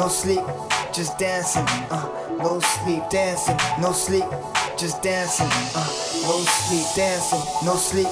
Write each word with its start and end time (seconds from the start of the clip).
no 0.00 0.08
sleep, 0.08 0.40
just 0.94 1.18
dancing, 1.18 1.66
uh, 1.90 2.08
no 2.38 2.58
sleep, 2.58 3.02
dancing, 3.10 3.56
no 3.82 3.92
sleep, 3.92 4.24
just 4.78 5.02
dancing, 5.02 5.46
uh, 5.76 5.86
no 6.22 6.40
sleep, 6.40 6.86
dancing, 6.96 7.38
no 7.66 7.74
sleep, 7.76 8.08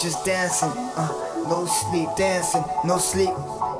just 0.00 0.24
dancing, 0.24 0.72
uh, 0.96 1.12
no 1.48 1.64
sleep, 1.64 2.08
dancing, 2.16 2.64
no 2.84 2.98
sleep, 2.98 3.30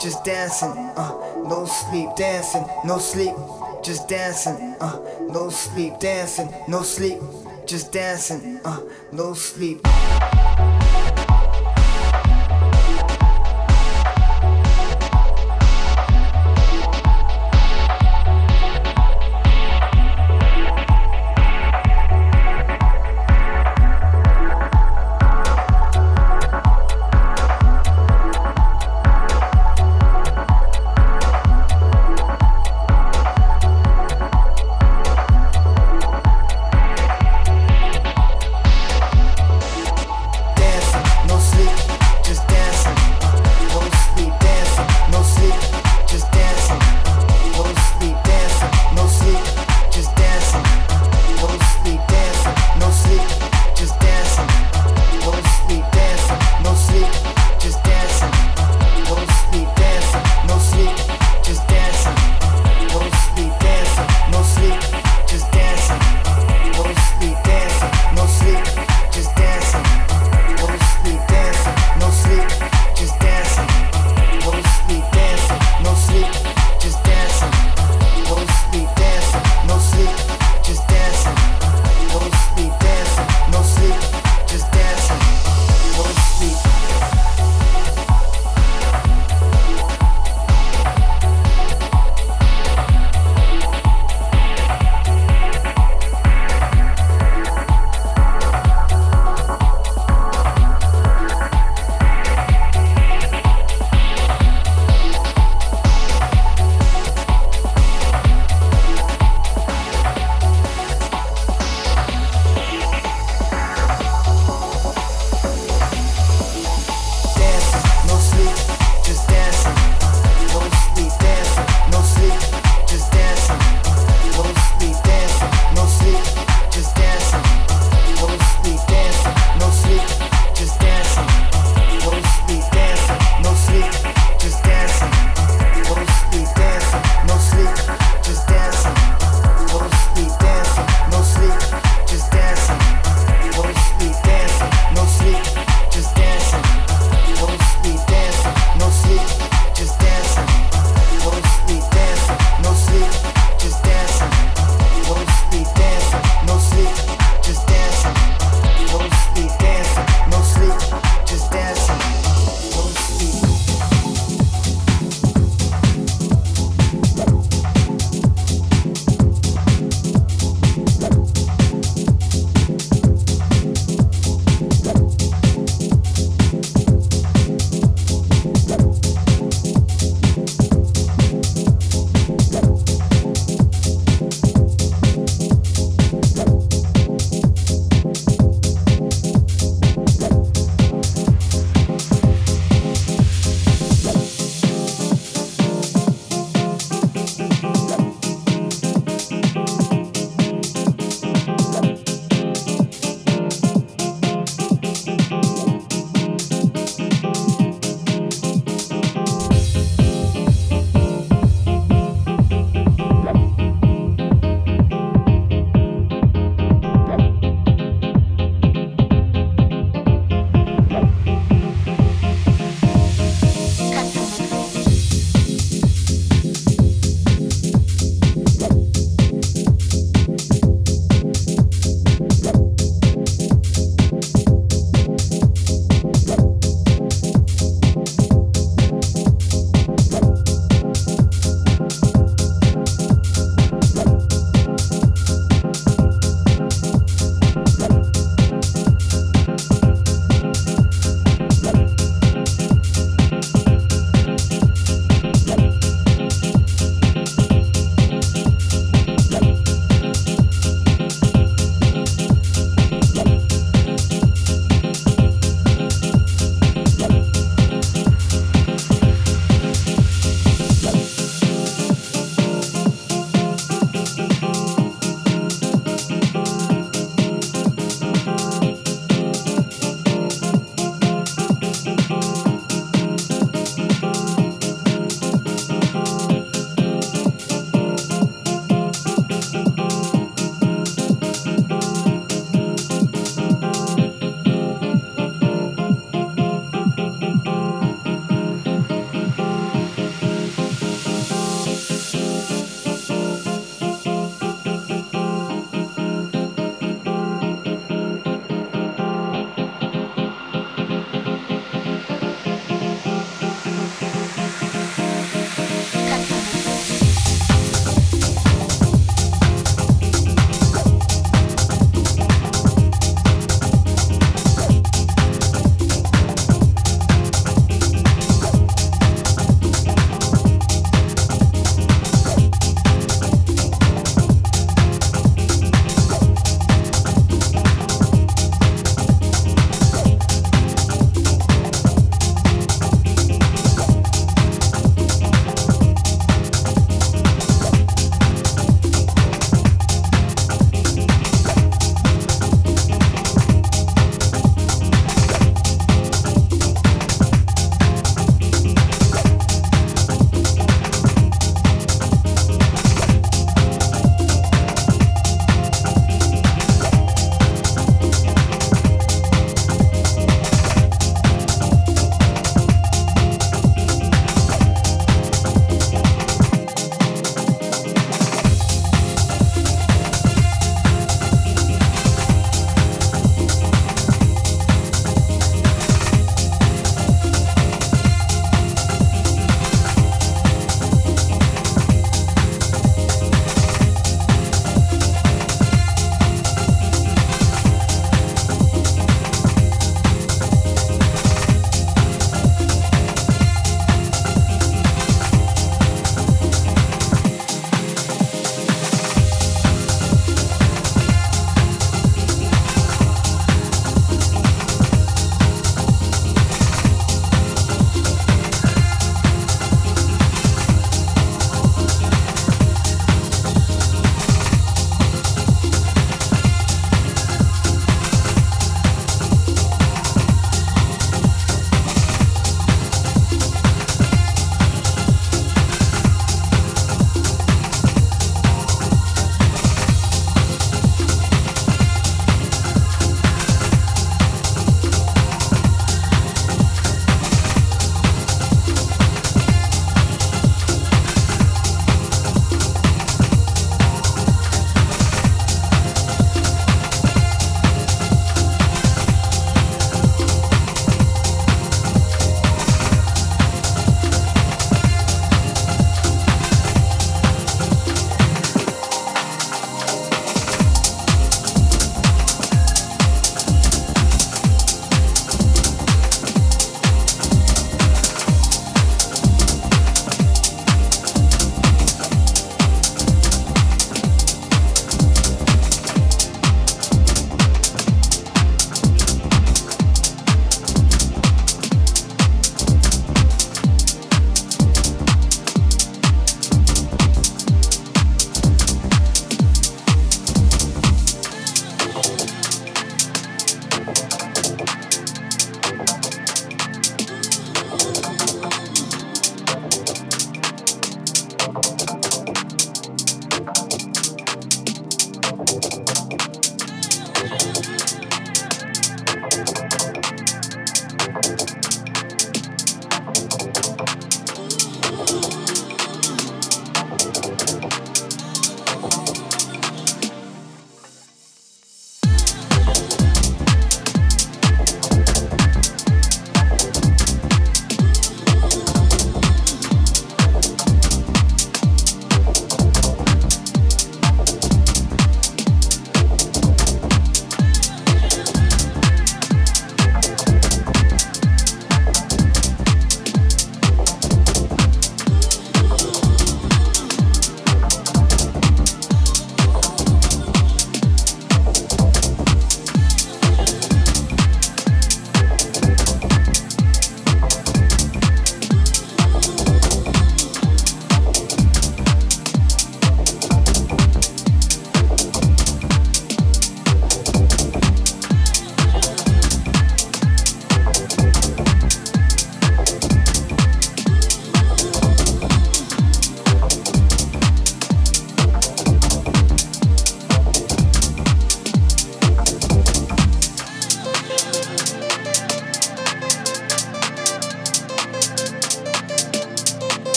just 0.00 0.24
dancing, 0.24 0.72
uh, 0.96 1.12
no 1.46 1.64
sleep, 1.64 2.08
dancing, 2.16 2.66
no 2.84 2.98
sleep, 2.98 3.36
just 3.84 4.08
dancing, 4.08 4.74
uh, 4.80 4.98
no 5.28 5.48
sleep, 5.48 5.96
dancing, 6.00 6.52
no 6.66 6.82
sleep, 6.82 7.20
just 7.66 7.92
dancing, 7.92 8.58
uh, 8.64 8.80
no 9.12 9.32
sleep. 9.32 9.80